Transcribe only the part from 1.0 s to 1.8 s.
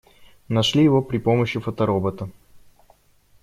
при помощи